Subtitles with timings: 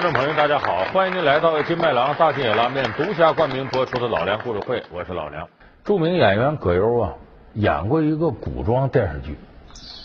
[0.00, 5.46] 观众朋友，大家好，欢迎您来到金麦郎大金野拉面独家冠名播出的《老梁故事会》，我是老梁。
[5.84, 7.12] 著名演员葛优啊，
[7.52, 9.36] 演过一个古装电视剧，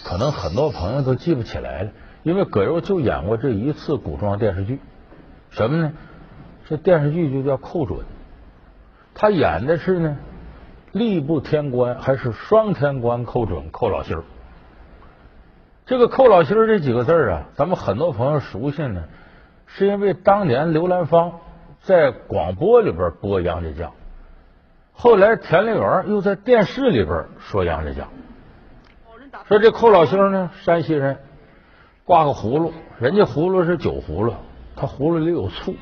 [0.03, 1.91] 可能很多朋友都记不起来了，
[2.23, 4.81] 因为葛优就演过这一次古装电视剧，
[5.49, 5.93] 什么呢？
[6.67, 7.99] 这电视剧就叫《寇准》，
[9.13, 10.17] 他演的是呢，
[10.91, 14.23] 吏部天官还是双天官寇准寇老心儿。
[15.85, 19.01] 这个寇老心儿这几个字啊，咱们很多朋友熟悉呢。
[19.67, 21.39] 是因为当年刘兰芳
[21.81, 23.93] 在广播里边播杨家将，
[24.93, 28.07] 后来田丽媛又在电视里边说杨家将，
[29.47, 31.17] 说这寇老星呢，山西人，
[32.05, 34.33] 挂个葫芦，人家葫芦是酒葫芦，
[34.75, 35.75] 他葫芦里有醋，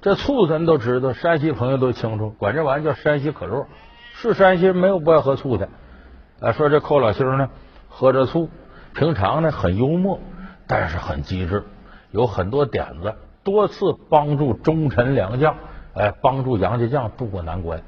[0.00, 3.66] 这醋咱都知道，山西朋友都清楚，管这玩意叫山西可乐，
[4.14, 5.68] 是山西人没有不爱喝醋的。
[6.40, 7.50] 啊，说这寇老星呢，
[7.88, 8.48] 喝着醋，
[8.94, 10.20] 平常呢很幽默，
[10.66, 11.64] 但是很机智。
[12.10, 13.14] 有很多点子，
[13.44, 15.56] 多次帮助忠臣良将，
[15.94, 17.82] 哎，帮助杨家将渡过难关。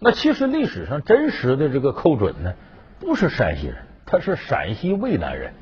[0.00, 2.54] 那其实历史上真实的这个寇准呢，
[3.00, 5.52] 不是山西人，他是陕西渭南人。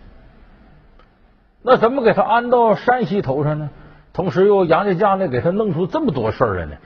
[1.62, 3.70] 那怎么给他安到山西头上呢？
[4.12, 6.76] 同时又杨家将呢给他弄出这么多事儿来呢？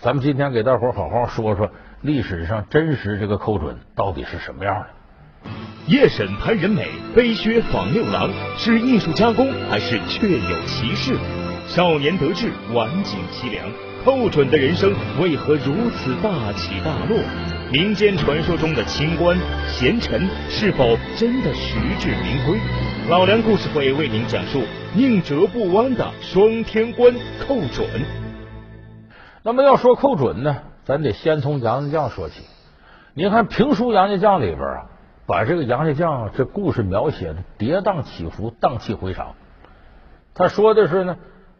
[0.00, 1.70] 咱们今天给大伙好好说说
[2.02, 4.86] 历史上真实这个寇准到底是什么样的。
[5.86, 11.16] 夜审潘仁美，悲靴访六郎，是艺术加工还是确有其事？
[11.66, 13.66] 少年得志，晚景凄凉，
[14.04, 17.18] 寇准的人生为何如此大起大落？
[17.72, 22.58] 民间传说中的清官贤臣，是否真的实至名归？
[23.08, 24.62] 老梁故事会为您讲述
[24.94, 27.14] 宁折不弯的双天官
[27.46, 27.86] 寇准。
[29.42, 32.42] 那么要说寇准呢，咱得先从杨家将说起。
[33.14, 34.84] 您看评书《杨家将》里边啊。
[35.28, 39.34] 把这个杨家将这故事描写的跌宕起伏、荡气回肠。
[40.32, 41.18] 他说的是呢，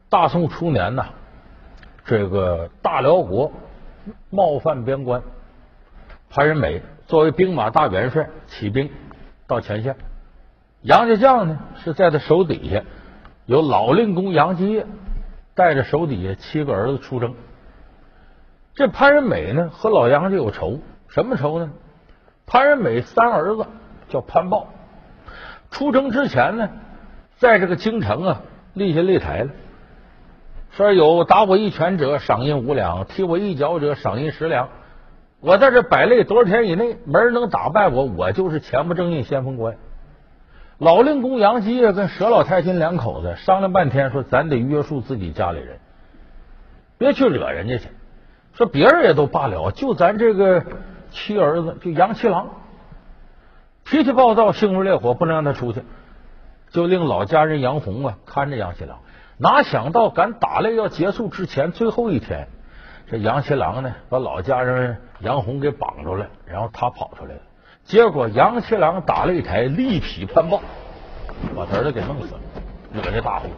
[0.09, 1.09] 大宋初年呐，
[2.07, 3.53] 这个大辽国
[4.31, 5.21] 冒犯边关，
[6.31, 8.89] 潘仁美作为兵马大元帅起兵
[9.47, 9.97] 到前线，
[10.81, 12.85] 杨家将呢是在他手底下，
[13.45, 14.87] 有老令公杨继业
[15.55, 17.35] 带着手底下七个儿子出征。
[18.73, 21.71] 这潘仁美呢和老杨家有仇，什么仇呢？
[22.49, 23.67] 潘仁美三儿子
[24.09, 24.69] 叫潘豹，
[25.71, 26.71] 出征之前呢，
[27.37, 28.41] 在这个京城啊
[28.73, 29.51] 立下擂台了，
[30.71, 34.71] 说有打我一拳者赏银五两，踢我一脚者赏银十两。
[35.41, 39.77] 我在这摆擂多少天以内，没人能打败我，我就是前不正印先锋官。
[40.79, 45.81] 老令公杨继业跟佘老太君两口子商量半天，说咱得约束自己家里人，
[46.97, 47.89] 别去惹人家去。
[48.55, 50.65] 说别人也都罢了，就咱这个。
[51.11, 52.49] 七儿子就杨七郎，
[53.85, 55.83] 脾气暴躁，性如烈火，不能让他出去，
[56.71, 58.99] 就令老家人杨红啊看着杨七郎。
[59.39, 62.49] 哪想到赶打擂要结束之前最后一天，
[63.11, 67.41] 这杨七郎呢把老家人杨红给绑住了，然后他跑出来了。
[67.85, 70.61] 结果杨七郎打擂台力劈潘豹，
[71.57, 72.41] 把他儿子给弄死了，
[72.93, 73.49] 惹这大祸。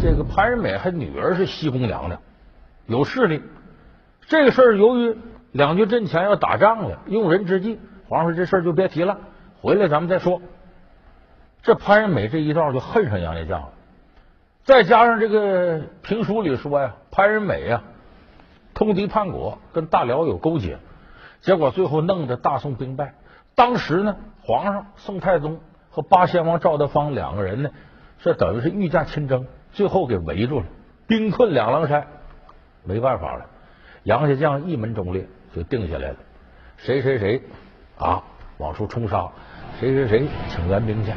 [0.00, 2.20] 这个潘仁美还女儿是西宫娘娘，
[2.86, 3.42] 有势力。
[4.26, 5.16] 这个事儿由于
[5.52, 7.78] 两军阵前要打仗了，用人之际，
[8.08, 9.18] 皇上说这事儿就别提了，
[9.60, 10.42] 回来咱们再说。
[11.62, 13.68] 这潘仁美这一道就恨上杨家将了。
[14.64, 17.82] 再加上这个评书里说呀，潘仁美呀
[18.74, 20.78] 通敌叛国，跟大辽有勾结。
[21.44, 23.12] 结果最后弄得大宋兵败。
[23.54, 25.60] 当时呢，皇上宋太宗
[25.90, 27.70] 和八贤王赵德芳两个人呢，
[28.18, 30.66] 是等于是御驾亲征，最后给围住了，
[31.06, 32.06] 兵困两狼山，
[32.82, 33.44] 没办法了。
[34.04, 36.16] 杨家将一门忠烈，就定下来了，
[36.78, 37.42] 谁谁谁
[37.98, 38.22] 啊
[38.56, 39.28] 往出冲杀，
[39.78, 41.12] 谁谁谁请援兵去，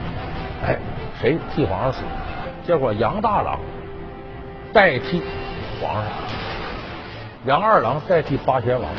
[0.61, 0.77] 哎，
[1.21, 2.03] 谁替皇上死？
[2.65, 3.61] 结果杨大郎
[4.73, 5.23] 代替
[5.81, 6.03] 皇上，
[7.45, 8.91] 杨二郎代替八贤王。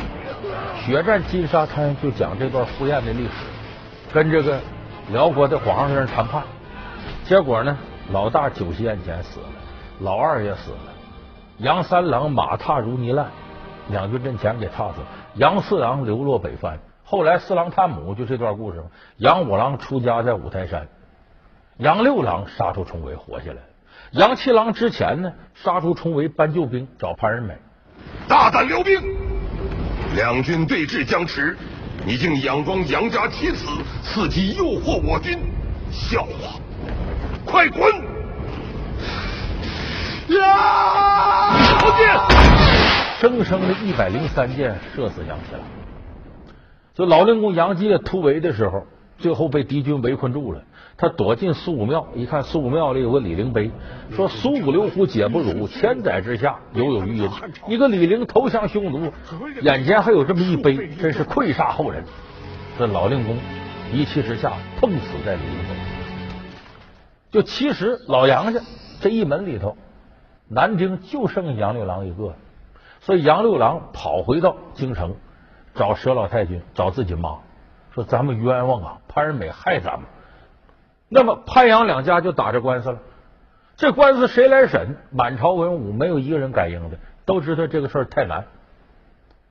[0.89, 3.31] 决战金沙滩就讲这段赴宴的历史，
[4.11, 4.59] 跟这个
[5.11, 6.41] 辽国的皇上谈判，
[7.25, 7.77] 结果呢，
[8.11, 9.45] 老大酒席宴前死了，
[9.99, 10.77] 老二也死了，
[11.59, 13.27] 杨三郎马踏如泥烂，
[13.89, 18.87] 两军阵前给踏死了，杨四郎流落北番，后来四郎探母就这段故事嘛，
[19.17, 20.87] 杨五郎出家在五台山，
[21.77, 23.57] 杨六郎杀出重围活下来，
[24.09, 27.55] 杨七郎之前呢杀出重围搬救兵找潘仁美，
[28.27, 29.28] 大胆辽兵。
[30.15, 31.55] 两军对峙僵持
[32.05, 33.65] 你竟佯装杨家妻子
[34.03, 35.37] 伺机诱惑我军
[35.91, 36.59] 笑话。
[37.45, 37.91] 快滚！
[40.37, 41.79] 呀！
[41.79, 42.29] 投降
[43.19, 45.61] 生生的一百零三箭射死杨七郎
[46.93, 48.85] 就老令公杨继业突围的时候
[49.19, 50.63] 最后被敌军围困住了。
[50.97, 53.71] 他躲进苏武庙，一看苏武庙里有个李陵碑，
[54.11, 57.29] 说苏武留虎皆不辱，千载之下犹有余音。
[57.67, 59.11] 一个李陵投降匈奴，
[59.61, 62.03] 眼前还有这么一碑，真是愧煞后人。
[62.77, 63.37] 这老令公
[63.93, 65.75] 一气之下碰死在李陵中。
[67.31, 68.59] 就其实老杨家
[68.99, 69.77] 这一门里头，
[70.49, 72.35] 男丁就剩杨六郎一个，
[72.99, 75.15] 所以杨六郎跑回到京城
[75.75, 77.37] 找佘老太君，找自己妈，
[77.93, 80.07] 说咱们冤枉啊，潘仁美害咱们。
[81.07, 82.99] 那么潘杨两家就打这官司了，
[83.77, 84.97] 这官司谁来审？
[85.11, 88.45] 满朝文武没有一个人敢应的，都知道这个事儿太难。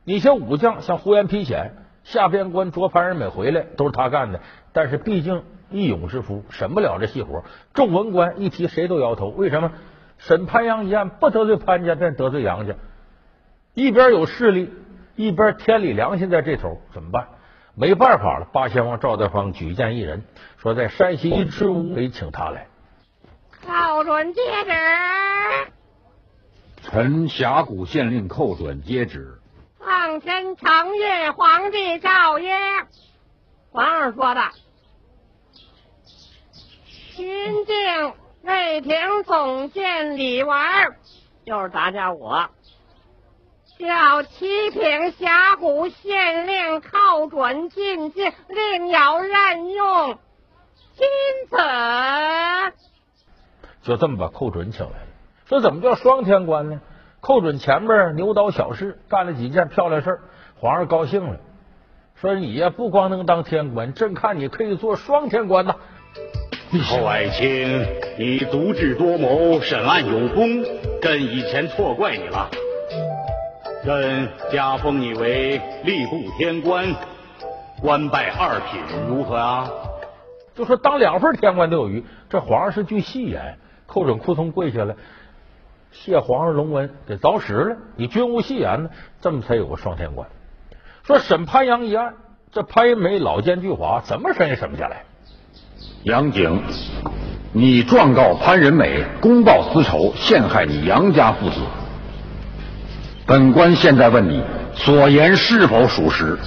[0.04, 1.74] 你像武将，像呼延丕显
[2.04, 4.40] 下边关捉潘仁美回来，都是他干的。
[4.72, 7.42] 但是毕竟义勇之夫，审不了这细活。
[7.74, 9.28] 众文官一提，谁都摇头。
[9.28, 9.72] 为什么？
[10.18, 12.74] 审潘杨一案，不得罪潘家，便得罪杨家。
[13.74, 14.72] 一边有势力，
[15.16, 17.28] 一边天理良心在这头，怎么办？
[17.78, 20.24] 没办法了，八贤王赵德芳举荐一人，
[20.56, 22.66] 说在山西一支屋可以请他来。
[23.64, 24.72] 寇准接旨。
[26.82, 29.38] 臣峡谷县令寇准接旨。
[29.78, 32.52] 奉天承运，皇帝诏曰：
[33.70, 34.40] 皇上说的，
[36.84, 40.56] 巡境内廷总监李文，
[41.46, 42.48] 就是咱家我。
[43.78, 50.18] 叫七品峡谷县令寇寇准进京，另有任用，
[50.94, 51.08] 钦
[51.50, 51.56] 此。
[53.82, 55.06] 就这么把寇准请来了。
[55.46, 56.80] 说怎么叫双天官呢？
[57.20, 60.20] 寇准前面牛刀小试，干了几件漂亮事儿，
[60.60, 61.40] 皇上高兴了，
[62.14, 65.74] 说你呀不光能当天官，朕看你可以做双天官呐。
[66.88, 67.84] 寇爱卿，
[68.16, 70.62] 你足智多谋，审案有功，
[71.02, 72.48] 朕以前错怪你了。
[73.84, 76.94] 朕加封你为吏部天官，
[77.80, 79.70] 官拜二品，如何啊？
[80.54, 82.04] 就说当两份天官都有余。
[82.28, 84.96] 这皇上是句戏言，寇准扑通跪下来，
[85.92, 87.76] 谢皇上隆恩，得凿实了。
[87.96, 88.90] 你君无戏言呢，
[89.20, 90.28] 这么才有个双天官。
[91.04, 92.14] 说审潘阳一案，
[92.50, 95.04] 这潘仁美老奸巨猾，怎么审也审不下来。
[96.02, 96.62] 杨景，
[97.52, 101.60] 你状告潘仁美公报私仇，陷害你杨家父子。
[103.28, 104.42] 本官现在问你，
[104.74, 106.38] 所言是否属实？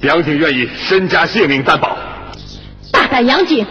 [0.00, 1.96] 杨景愿意身家性命担保。
[2.90, 3.64] 大胆杨景，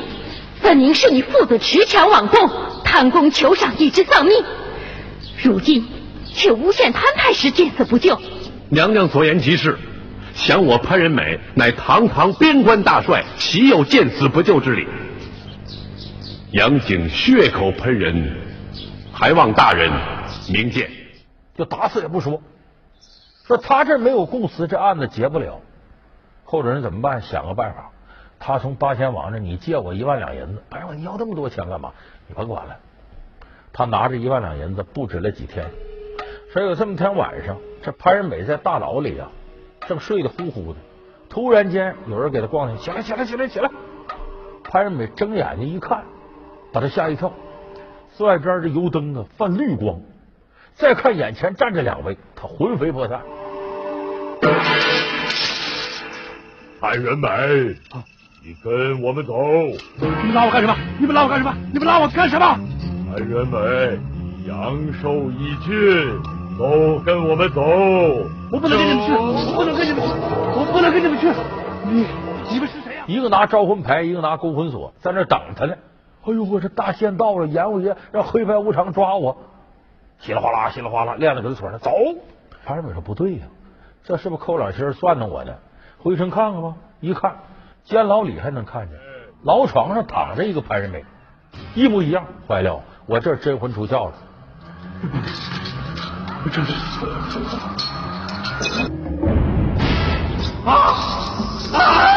[0.62, 2.50] 分明是你父子持枪妄动，
[2.86, 4.42] 贪功求赏，以致丧命，
[5.44, 5.86] 如今
[6.34, 8.18] 却诬陷潘太师见死不救。
[8.70, 9.78] 娘娘所言极是，
[10.34, 14.88] 想我潘仁美乃堂堂边关大帅，岂有见死不救之理？
[16.52, 18.34] 杨景血口喷人，
[19.12, 19.92] 还望大人
[20.48, 20.90] 明鉴。
[21.60, 22.42] 就打死也不说，
[23.46, 25.60] 说他这没有供词，这案子结不了。
[26.46, 27.22] 寇准怎么办？
[27.22, 27.92] 想个办法，
[28.40, 30.64] 他从八仙王那，你借我一万两银子。
[30.70, 31.92] 哎呀，你要那么多钱干嘛？
[32.28, 32.78] 你甭管了。
[33.74, 35.66] 他拿着一万两银子，布置了几天。
[36.54, 39.30] 说有这么天晚上，这潘仁美在大牢里啊，
[39.82, 40.80] 正睡得呼呼的，
[41.30, 43.70] 突然间有人给他咣起来，起来，起来，起来！
[44.64, 46.06] 潘仁美睁眼睛一看，
[46.72, 47.34] 把他吓一跳，
[48.20, 50.00] 外边这油灯啊泛绿光。
[50.80, 53.20] 再看眼前站着两位，他魂飞魄散。
[56.80, 57.28] 潘仁美，
[58.42, 59.34] 你跟我们走。
[60.00, 60.74] 你们拉我干什么？
[60.98, 61.54] 你们拉我干什么？
[61.74, 62.58] 你们拉我干什么？
[63.12, 64.00] 潘仁美，
[64.48, 65.78] 阳寿已尽，
[66.58, 67.62] 走，跟我们走。
[68.50, 70.08] 我不能跟你们去，我不能跟你们去，
[70.56, 71.28] 我不能跟你们去。
[71.92, 72.06] 你
[72.54, 73.04] 你们是谁呀？
[73.06, 75.74] 一个拿招魂牌，一个拿勾魂锁，在那等他呢。
[76.24, 79.38] 哎呦，我这大限到了，阎王爷让黑白无常抓我。
[80.20, 81.92] 稀里哗啦，稀里哗啦，亮子给他锁上，走。
[82.66, 83.48] 潘仁美说：“不对呀，
[84.04, 85.54] 这是不是抠老心算弄我呢？
[85.98, 86.76] 回身看看吧。
[87.00, 87.38] 一看，
[87.86, 89.00] 监牢里还能看见，
[89.44, 91.06] 牢床上躺着一个潘仁美，
[91.74, 92.26] 一模一样。
[92.48, 94.14] 坏了，我这真魂出窍了。
[96.52, 96.62] 这
[100.66, 100.94] 啊
[101.74, 102.09] 啊！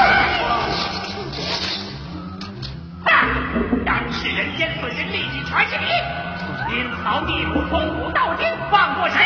[7.12, 9.20] 老地府，从古到今，放过谁？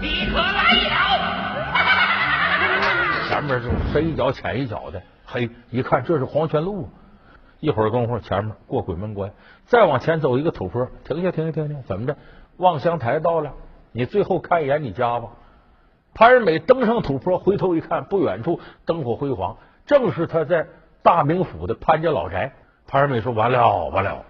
[0.00, 0.94] 你可来了！
[3.28, 6.88] 前面就深一脚浅一脚的，嘿，一看这是黄泉路。
[7.58, 9.32] 一会儿功夫，前面过鬼门关，
[9.64, 12.16] 再往前走一个土坡，停下，停下，停下，怎么着？
[12.58, 13.54] 望乡台到了，
[13.90, 15.30] 你最后看一眼你家吧。
[16.14, 20.68] 潘仁美登上土坡，回头一看，不远处灯火辉煌，正是他在
[21.02, 22.52] 大名府的潘家老宅。
[22.86, 24.24] 潘仁美说：“完了，完了。”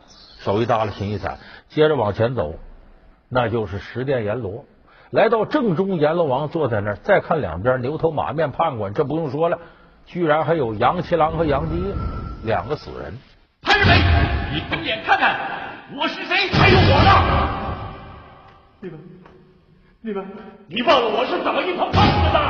[0.49, 1.37] 手一耷拉，心一散，
[1.69, 2.55] 接着往前走，
[3.28, 4.64] 那就是十殿阎罗。
[5.11, 9.59] 来到正中，阎罗王坐在那儿，再看两边牛头马面判官，这不用说了，
[10.07, 11.95] 居然还有杨七郎和杨继业
[12.45, 13.19] 两个死人。
[13.61, 13.95] 潘仁美，
[14.55, 15.38] 你睁眼看看，
[15.95, 16.49] 我是谁？
[16.55, 17.11] 还有我呢？
[18.81, 18.99] 你们，
[20.00, 20.25] 你们，
[20.67, 22.40] 你忘了我是怎么一头碰死的？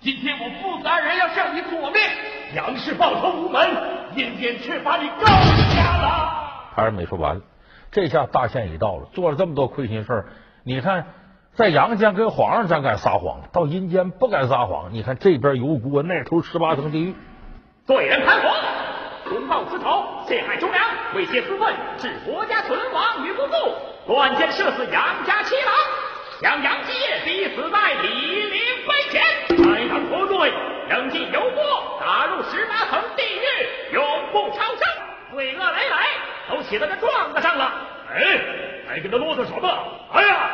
[0.00, 2.02] 今天我父子二人要向你索命，
[2.54, 3.66] 杨氏报仇无门，
[4.16, 6.72] 阴间却把你告下了。
[6.74, 7.42] 潘仁美说完了，
[7.90, 10.26] 这下大限已到了，做了这么多亏心事儿，
[10.64, 11.06] 你看
[11.54, 14.92] 在阳间跟皇上咱敢撒谎，到阴间不敢撒谎。
[14.92, 17.14] 你看这边油锅，那头十八层地狱，
[17.86, 18.50] 罪人潘洪，
[19.30, 20.82] 公报私仇，陷害忠良，
[21.14, 25.74] 猥亵私愤，致国家存亡于不顾，乱箭射死杨家七郎，
[26.42, 30.52] 将杨继业逼死在李陵碑前，开膛破罪，
[30.88, 33.35] 扔进油锅，打入十八层地狱，
[33.92, 34.80] 永不超生，
[35.34, 35.96] 罪恶累累，
[36.50, 37.72] 都写在这状子上了。
[38.14, 38.40] 哎，
[38.88, 39.68] 还跟他啰嗦什么？
[40.12, 40.50] 哎呀，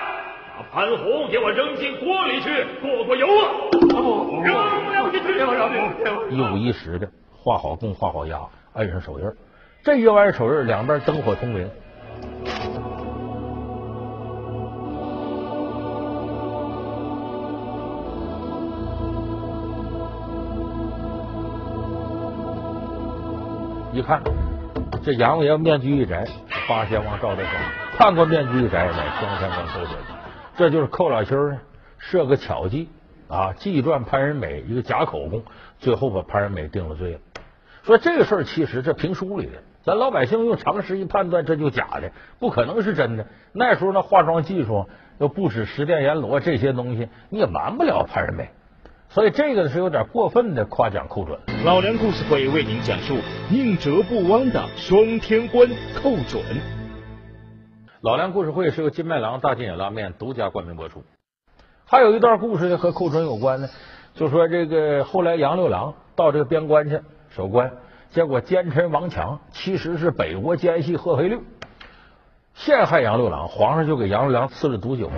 [0.59, 3.51] 把潘红给我扔进锅里去过过油啊！
[3.71, 5.39] 不，扔了进去！
[6.31, 8.41] 一五一十的画好供，画好押，
[8.75, 9.27] 按上手印。
[9.85, 11.71] 这一歪手印，两边灯火通明。
[23.93, 24.23] 一看，
[25.05, 26.27] 这杨爷面具一摘，
[26.67, 27.47] 八仙王赵德光；
[27.99, 29.91] 判官面具一摘，乃双山关寇准。
[30.57, 31.59] 这就是寇老七儿
[31.99, 32.89] 设个巧计
[33.29, 35.43] 啊，计赚潘仁美一个假口供，
[35.79, 37.19] 最后把潘仁美定了罪了。
[37.83, 43.27] 说这个事儿其实这评书里的，咱老百姓用常识一判断，这就假的，不可能是真的。
[43.53, 48.49] 那时候那化妆技术又不止十殿阎罗这些东西，你也瞒不了潘仁美。
[49.15, 51.39] 所以这个是有点过分的夸奖寇准。
[51.67, 53.19] 老梁故事会为您讲述
[53.51, 55.69] 宁折不弯的双天官
[56.03, 56.43] 寇准。
[58.01, 61.05] 老梁故事会是由金麦郎大金眼拉面独家冠名播出。
[61.85, 63.69] 还有一段故事呢，和寇准有关呢，
[64.15, 67.71] 就说这个后来杨六郎到这个边关去守关，
[68.09, 71.43] 结果奸臣王强其实是北国奸细贺飞六，
[72.55, 75.11] 陷害杨六郎，皇上就给杨六郎赐了毒酒。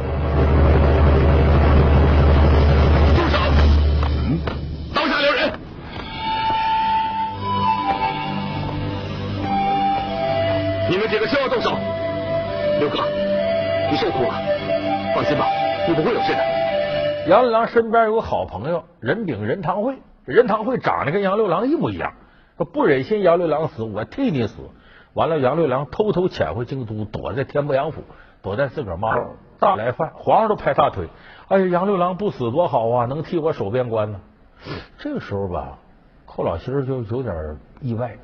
[10.95, 11.71] 你们几个休要动手。
[12.79, 12.99] 六哥，
[13.91, 14.33] 你受苦了，
[15.13, 15.49] 放心吧，
[15.89, 16.39] 你不会有事的。
[17.27, 22.13] 杨六郎身边有个好朋友任炳任堂会，任堂会长得跟杨六郎一模一样，
[22.57, 24.55] 说不忍心杨六郎死，我替你死。
[25.15, 28.05] 完了，杨六郎偷偷潜回京都，躲在天波杨府，
[28.41, 29.17] 躲在自个儿妈
[29.59, 31.09] 大来犯，皇上都拍大腿。
[31.49, 34.21] 哎呀，杨六郎不死多好啊，能替我守边关呢。
[34.99, 35.77] 这个时候吧，
[36.25, 37.35] 寇老心儿就有点
[37.81, 38.17] 意外，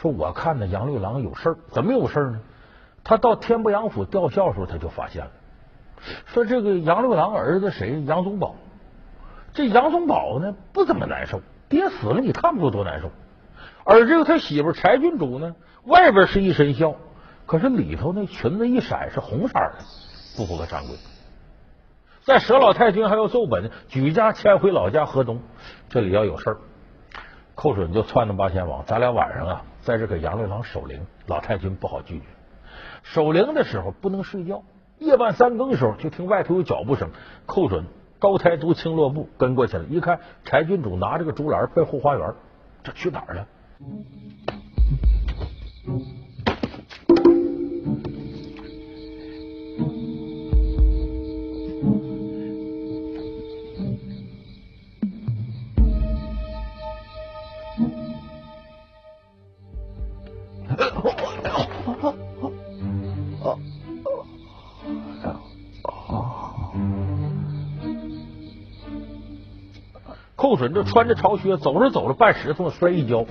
[0.00, 2.40] 说我看呢杨六郎有事儿，怎么有事儿呢？
[3.04, 5.30] 他到天波杨府吊孝的时候，他就发现了，
[6.26, 8.54] 说这个杨六郎儿子谁杨宗保，
[9.52, 13.10] 这杨宗保呢不怎么难受，爹死了你看不出多难受，
[13.84, 15.54] 而这个他媳妇柴郡主呢，
[15.84, 16.94] 外边是一身孝，
[17.44, 19.74] 可是里头那裙子一闪是红色的，
[20.36, 20.96] 不符合常规。
[22.22, 25.40] 在佘老太君还要奏本，举家迁回老家河东，
[25.88, 26.56] 这里要有事儿。
[27.60, 32.24] 寇准就撺掇八贤王，咱俩晚上啊，在这给杨六郎守灵，老太君不好拒绝。
[33.02, 34.62] 守灵的时候不能睡觉，
[34.98, 37.10] 夜半三更的时候就听外头有脚步声。
[37.44, 37.84] 寇准
[38.18, 42.32] 高抬足青落步跟过去了，一看柴郡主拿着个竹篮奔后花园，
[42.82, 43.46] 这去哪儿了？
[70.60, 73.24] 准就穿着朝靴走着走着，半石头摔一跤，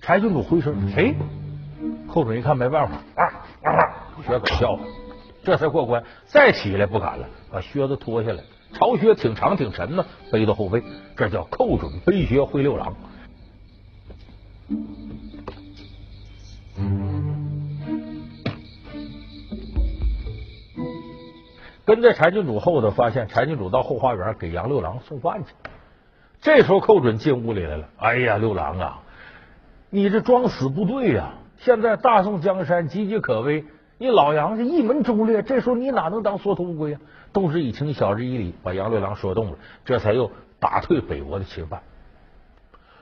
[0.00, 1.14] 柴郡主回身，谁？
[2.08, 3.22] 寇准一看没办法，啊
[3.62, 3.70] 啊，
[4.26, 4.80] 靴子掉了，
[5.44, 6.02] 这才过关。
[6.24, 10.82] 再起来不敢了，把靴子脱下来，朝靴挺长挺沉呢，背到后背，
[11.14, 12.94] 这叫寇准背靴会六郎。
[21.84, 25.50] 跟在柴郡主后头，发现柴郡主到后花园给杨六郎送饭去。
[26.46, 29.00] 这时候寇准进屋里来了，哎呀，六郎啊，
[29.90, 31.32] 你这装死不对呀！
[31.56, 33.64] 现在大宋江山岌岌可危，
[33.98, 37.00] 你老杨家一门忠烈，这时候你哪能当缩头乌龟啊？
[37.32, 41.82] 动之以情，晓之以理，把杨六郎说动了，这才又打退北国的侵犯。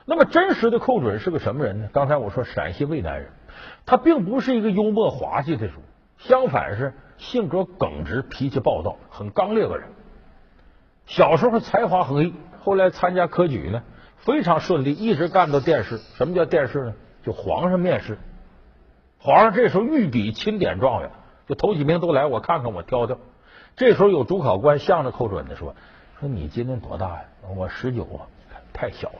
[0.05, 1.89] 那么真实的寇准是个什么人呢？
[1.93, 3.29] 刚才我说陕西渭南人，
[3.85, 5.75] 他并不是一个幽默滑稽的主，
[6.17, 9.87] 相反是性格耿直，脾气暴躁，很刚烈个人。
[11.05, 12.33] 小时候才华横溢，
[12.65, 13.83] 后来参加科举呢，
[14.17, 15.99] 非常顺利，一直干到殿试。
[16.17, 16.95] 什么叫殿试呢？
[17.23, 18.17] 就皇上面试。
[19.19, 21.11] 皇上这时候御笔钦点状元，
[21.47, 23.19] 就头几名都来，我看看，我挑挑。
[23.75, 25.75] 这时候有主考官向着寇准的说
[26.19, 27.25] ：“说你今年多大呀？
[27.55, 28.25] 我十九啊，
[28.73, 29.19] 太小了。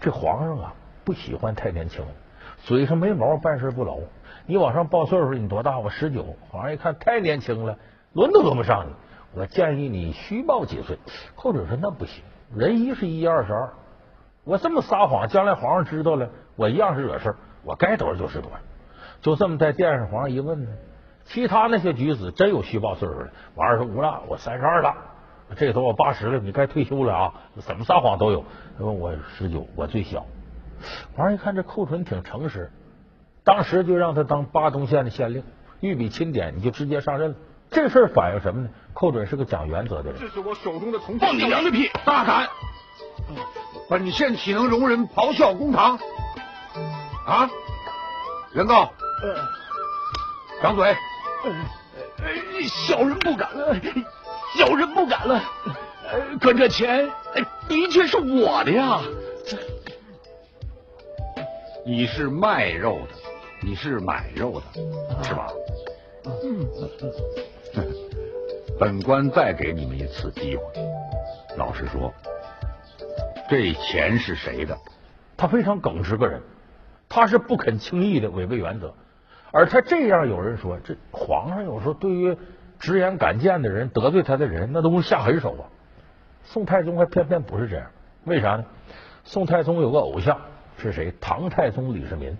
[0.00, 2.02] 这皇上啊不喜欢太年轻，
[2.64, 3.98] 嘴上没毛，办事不牢。
[4.46, 5.78] 你往上报岁数，你多大？
[5.78, 6.24] 我十九。
[6.48, 7.76] 皇上一看太年轻了，
[8.14, 8.92] 轮都轮不上你。
[9.38, 10.98] 我建议你虚报几岁。
[11.34, 13.72] 寇准说那不行，人一是一，二是二。
[14.44, 17.36] 我这么撒谎，将来皇上知道了，我一样是惹事儿。
[17.64, 18.58] 我该多少就是多少。
[19.20, 20.70] 就这么在殿上，皇上一问呢。”
[21.28, 24.94] 其他那些举子真有虚报岁数的，我二十五了，我三十二了，
[25.56, 27.34] 这头我八十了，你该退休了啊！
[27.56, 28.44] 怎么撒谎都有。
[28.78, 30.24] 问我十九，我最小。
[31.16, 32.70] 皇上一看这寇准挺诚实，
[33.42, 35.42] 当时就让他当巴东县的县令，
[35.80, 37.36] 御笔钦点，你就直接上任了。
[37.70, 38.68] 这事儿反映什么呢？
[38.94, 40.18] 寇准是个讲原则的人。
[40.18, 41.90] 这是我手中的铜放你娘的屁！
[42.04, 42.48] 大胆！
[43.88, 45.98] 本县岂能容人咆哮公堂？
[47.26, 47.50] 啊！
[48.54, 48.90] 原告，
[50.62, 50.96] 掌嘴。
[52.68, 53.76] 小人不敢了，
[54.56, 55.42] 小人不敢了。
[56.40, 57.06] 可这钱
[57.68, 59.00] 的确是我的呀。
[61.84, 63.14] 你是卖肉的，
[63.60, 65.48] 你是买肉的，是吧？
[66.24, 66.66] 嗯。
[68.78, 70.62] 本官再给你们一次机会，
[71.56, 72.12] 老实说，
[73.48, 74.76] 这钱是谁的？
[75.36, 76.40] 他非常耿直个人，
[77.08, 78.94] 他是不肯轻易的违背原则。
[79.52, 82.36] 而他这样，有人说，这皇上有时候对于
[82.78, 85.64] 直言敢谏的人、得罪他的人，那都是下狠手啊。
[86.44, 87.86] 宋太宗还偏偏不是这样，
[88.24, 88.64] 为啥呢？
[89.24, 90.38] 宋太宗有个偶像
[90.78, 91.12] 是谁？
[91.20, 92.36] 唐太宗李世民，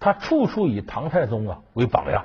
[0.00, 2.24] 他处处以唐太宗啊为榜样，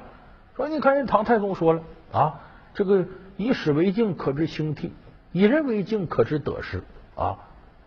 [0.56, 1.82] 说你看人唐太宗说了
[2.14, 2.40] 啊，
[2.76, 3.06] 这个
[3.38, 4.92] 以史为镜，可知兴替；
[5.32, 6.84] 以人为镜，可知得失
[7.16, 7.40] 啊；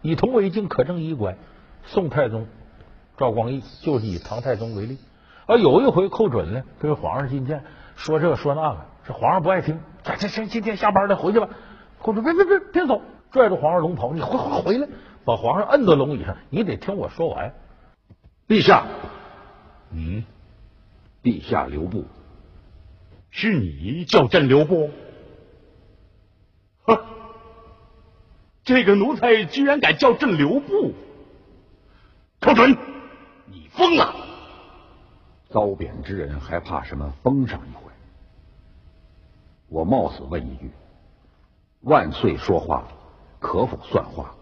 [0.03, 1.39] 以铜为镜，可正衣冠。
[1.85, 2.49] 宋太宗
[3.17, 4.99] 赵光义就是以唐太宗为例。
[5.47, 7.63] 啊，有一回寇准呢跟皇上进谏，
[7.95, 9.79] 说这说那个，这皇上不爱听。
[10.03, 11.49] 这这这，今天下班了，回去吧。
[12.03, 14.89] 寇准别别别别走，拽着皇上龙袍，你回回回来，
[15.25, 17.55] 把皇上摁在龙椅上，你得听我说完。
[18.49, 18.87] 陛下，
[19.93, 20.25] 嗯，
[21.23, 22.05] 陛下留步，
[23.39, 24.91] 是你叫朕留步？
[26.85, 27.05] 哼，
[28.65, 30.95] 这个奴才居然敢叫朕留步！
[32.41, 32.79] 寇准，
[33.45, 34.15] 你疯了！
[35.51, 37.93] 遭贬之人还怕什么封上一回？
[39.69, 40.71] 我冒死问一句：
[41.83, 42.89] 万岁说话
[43.39, 44.35] 可否算话？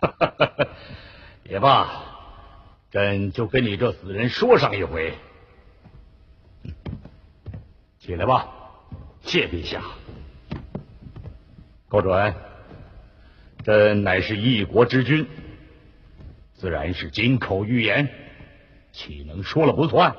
[1.48, 1.88] 也罢，
[2.90, 5.16] 朕就跟你这死人说上一回。
[8.04, 8.48] 起来吧，
[9.20, 9.80] 谢陛下。
[11.88, 12.34] 寇准，
[13.62, 15.28] 朕乃是一国之君，
[16.52, 18.08] 自然是金口玉言。
[18.90, 20.16] 岂能说了不算？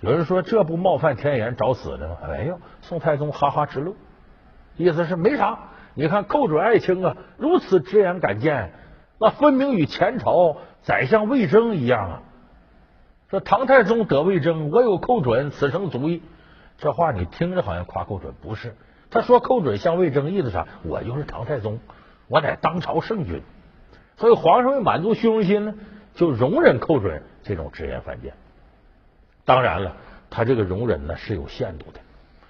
[0.00, 2.16] 有人说这不冒犯天颜找死的吗？
[2.22, 3.92] 哎呦，宋太宗哈哈直乐，
[4.78, 5.58] 意思是没啥。
[5.92, 8.72] 你看寇准爱卿啊，如此直言敢谏，
[9.20, 12.22] 那分明与前朝宰相魏征一样啊。
[13.28, 16.22] 说唐太宗得魏征，我有寇准，此生足矣。
[16.78, 18.74] 这话你听着好像夸寇准，不是？
[19.10, 20.66] 他说寇准像魏征，意思啥？
[20.82, 21.78] 我就是唐太宗，
[22.28, 23.42] 我乃当朝圣君。
[24.16, 25.74] 所以皇上为满足虚荣心呢，
[26.14, 27.22] 就容忍寇准。
[27.42, 28.32] 这种直言犯谏，
[29.44, 29.94] 当然了，
[30.30, 32.00] 他这个容忍呢是有限度的。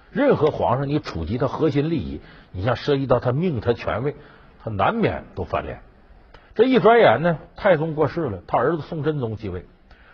[0.09, 2.19] 任何皇上，你触及他核心利益，
[2.51, 4.15] 你像涉及到他命、他权位，
[4.63, 5.81] 他难免都翻脸。
[6.55, 9.65] 这一转眼呢，太宗过世了，他儿子宋真宗继位。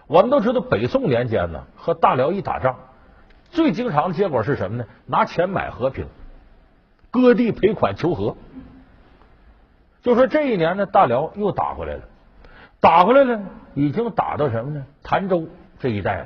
[0.07, 2.77] 我们都知道，北宋年间呢，和大辽一打仗，
[3.53, 4.85] 最经常的结果是什么呢？
[5.05, 6.07] 拿钱买和平，
[7.11, 8.35] 割地赔款求和。
[10.01, 12.01] 就说这一年呢，大辽又打回来了。
[12.79, 13.41] 打回来了，
[13.75, 14.85] 已经打到什么呢？
[15.03, 15.47] 潭州
[15.79, 16.25] 这一带了。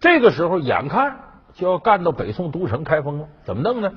[0.00, 1.18] 这个时候，眼看
[1.52, 3.92] 就要干到北宋都城开封了，怎么弄呢？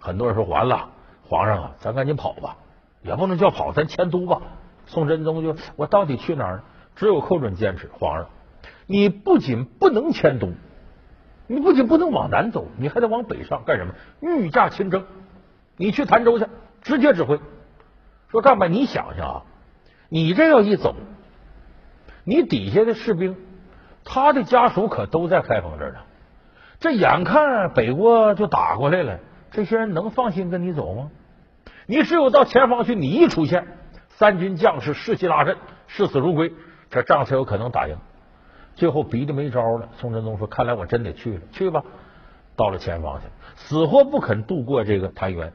[0.00, 0.90] 很多人说完了，
[1.22, 2.56] 皇上啊，咱赶紧跑吧，
[3.02, 4.42] 也不能叫跑，咱迁都吧。
[4.86, 6.62] 宋真宗就我到底去哪儿？
[6.96, 8.26] 只有寇准坚持，皇上，
[8.86, 10.48] 你不仅不能迁都，
[11.52, 13.92] 你不仅不能往南走，你还得往北上干什么？
[14.22, 15.04] 御驾亲征，
[15.76, 16.46] 你去潭州去，
[16.80, 17.38] 直接指挥。
[18.30, 19.42] 说干吧，你想想啊，
[20.08, 20.96] 你这要一走。
[22.24, 23.36] 你底下的士兵，
[24.02, 25.98] 他的家属可都在开封这儿呢。
[26.80, 29.18] 这眼看北国就打过来了，
[29.50, 31.10] 这些人能放心跟你走吗？
[31.84, 33.66] 你只有到前方去，你一出现，
[34.08, 36.54] 三军将士士气大振，视死如归，
[36.88, 37.98] 这仗才有可能打赢。
[38.74, 41.84] 最后逼的没招了，宋真宗说：“看来我真得去了，去吧。”
[42.54, 45.52] 到了前方去，死活不肯渡过这个谭渊。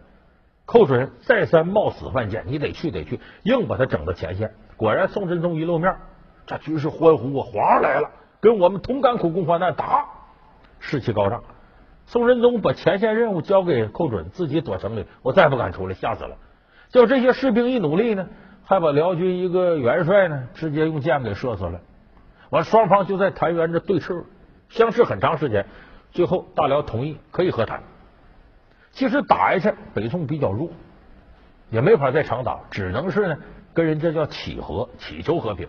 [0.65, 4.51] 寇准再三冒死犯贱，你得去得去，硬把他整到前线。
[4.75, 5.95] 果然，宋真宗一露面，
[6.45, 8.09] 这军士欢呼啊，皇上来了，
[8.41, 10.05] 跟我们同甘苦共患难，打，
[10.79, 11.43] 士气高涨。
[12.07, 16.35] 宋真宗把前线任务交给寇准，自己躲城里，我再不敢出来，吓死了。
[16.89, 18.27] 就这些士兵一努力呢，
[18.63, 21.79] 还把辽军一个元帅呢，直接用箭给射死了。
[22.49, 24.23] 完，双方就在谭渊这对峙，
[24.69, 25.65] 相持很长时间。
[26.11, 27.83] 最后，大辽同意可以和谈。
[28.91, 30.69] 其实打一下，北宋比较弱，
[31.69, 33.37] 也没法再长打，只能是呢
[33.73, 35.67] 跟人家叫乞和，祈求和平。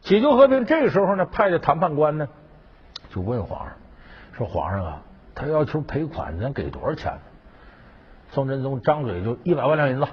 [0.00, 2.28] 祈求和平，这个时候呢，派的谈判官呢
[3.10, 3.74] 就问皇上
[4.36, 5.02] 说：“皇上啊，
[5.34, 7.20] 他要求赔款，咱给多少钱呢？”
[8.32, 10.06] 宋真宗张嘴就一百万两银子。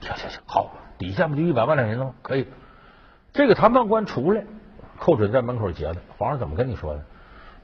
[0.00, 2.14] 行行行，好，底下不就一百万两银子吗？
[2.20, 2.46] 可以。
[3.32, 4.44] 这个谈判官出来，
[4.98, 5.96] 寇准在门口截的。
[6.16, 7.04] 皇上怎么跟你说的？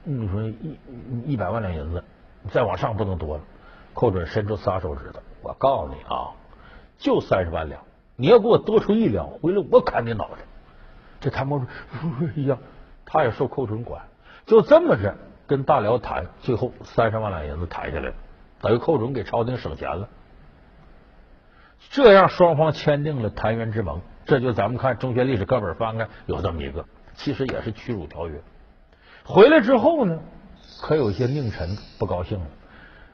[0.03, 0.77] 你说一
[1.25, 2.03] 一百万两银子，
[2.49, 3.43] 再往上不能多了。
[3.93, 6.31] 寇准伸出仨手指头，我告诉你啊，
[6.97, 7.81] 就三十万两，
[8.15, 10.37] 你要给我多出一两，回来我砍你脑袋。
[11.19, 11.67] 这谭伯说
[12.35, 12.57] ：“哎呀，
[13.05, 14.01] 他也受寇准管，
[14.45, 15.15] 就这么着
[15.45, 18.13] 跟大辽谈，最后三十万两银子谈下来了，
[18.59, 20.09] 等于寇准给朝廷省钱了。
[21.89, 26.85] 这样双方签订了澶渊之盟，这就咱们看中学历史课本翻开有这么一个，
[27.23, 28.41] 其实也是屈辱条约。
[29.23, 30.19] 回来之后呢，
[30.81, 32.45] 可有些佞臣不高兴了。”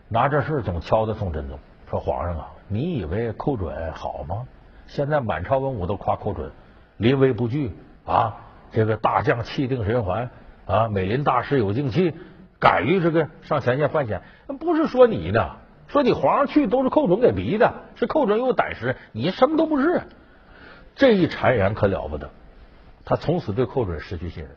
[0.10, 4.48] 拿这事总敲打宋真宗，说皇上啊，你以为寇准好吗？
[4.88, 6.50] 现在满朝文武都夸寇准
[6.96, 8.38] 临危不惧啊，
[8.72, 10.30] 这个大将气定神闲
[10.66, 12.14] 啊，美林大师有静气，
[12.58, 14.22] 敢于这个上前线犯险。
[14.58, 15.58] 不是说你呢，
[15.90, 20.04] 说你皇上去都是寇准给逼的，是寇准有胆识，你什么都不是。
[20.96, 22.30] 这一谗言可了不得，
[23.10, 24.52] 他从此对寇准失去信任。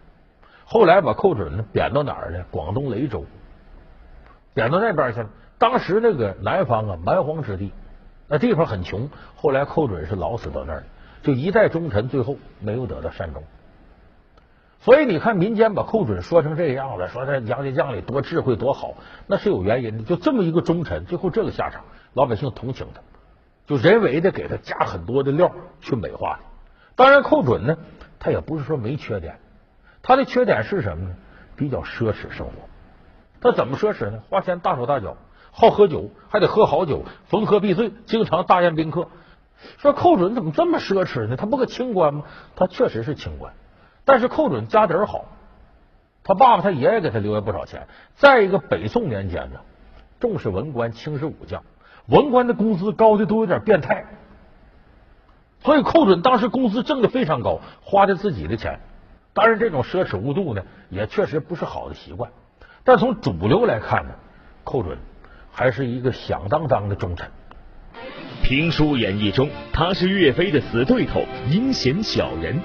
[0.65, 2.45] 后来把寇准呢贬到哪儿呢？
[2.51, 3.25] 广东雷州。
[4.55, 5.31] 贬到那边去了。
[5.57, 7.73] 当时那个南方啊，蛮荒之地，
[8.27, 9.09] 那地方很穷。
[9.37, 10.83] 后来寇准是老死到那儿，
[11.23, 13.45] 就一代忠臣，最后没有得到善终。
[14.81, 18.95] 所以你看，民间把寇准说成这样子，说这杨家将里多智慧多好，
[19.29, 20.03] 那是有原因的。
[20.03, 21.85] 就这么一个忠臣，最后这个下场，
[22.15, 23.01] 老百姓同情他，
[23.69, 26.41] 就人为的给他加很多的料去美化他。
[26.97, 27.79] 当然，寇准呢，
[28.21, 29.41] 他也不是说没缺点，
[30.03, 31.17] 他的缺点是什么呢？
[31.57, 32.53] 比较奢侈生活。
[33.41, 34.23] 他怎么奢侈呢？
[34.29, 35.17] 花钱大手大脚，
[35.51, 39.09] 好喝酒，还得喝好酒，逢喝必醉，经常大宴宾客。
[39.79, 41.37] 说寇准怎么这么奢侈呢？
[41.37, 42.25] 他不个清官吗？
[42.57, 43.55] 他确实是清官，
[44.05, 45.25] 但是寇准家底儿好，
[46.23, 47.87] 他爸爸他爷爷给他留下不少钱。
[48.17, 49.61] 再一个，北宋年间呢，
[50.19, 51.63] 重视文官，轻视武将，
[52.07, 54.05] 文官的工资高的都有点变态，
[55.63, 58.81] 所以寇准当时工资挣的非常高，花的自己的钱。
[59.33, 62.31] 当然，这种奢侈无度呢，也确实不是好的习惯。
[62.83, 64.11] 但从主流来看呢，
[64.65, 64.99] 寇准
[65.53, 67.29] 还是一个响当当的忠臣。
[68.43, 72.57] 评书演义中，他是岳飞的死对头，阴险小人；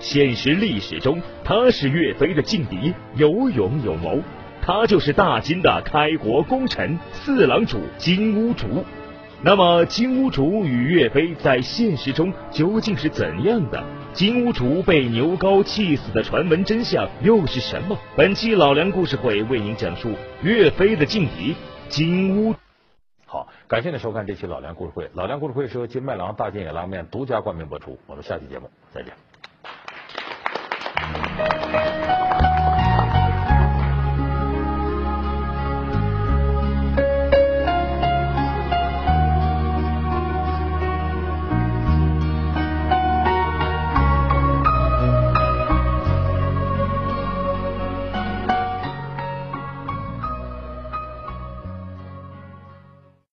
[0.00, 4.20] 现实历史中，他是岳飞的劲敌，有勇有谋。
[4.60, 8.84] 他就是大金的开国功臣四郎主金兀术。
[9.44, 13.82] 那么，金兀术与岳飞在现实中究竟是怎样的？
[14.12, 17.98] 金兀术被牛皋气死的传闻真相又是什么？
[18.16, 21.56] 本期老梁故事会为您讲述岳飞的劲敌
[21.88, 22.54] 金乌。
[23.26, 25.10] 好，感谢您收看这期老梁故事会。
[25.14, 27.98] 老梁故事会是由金麦郎大金野拉面独家冠名播出。
[28.06, 29.31] 我们下期节目再见。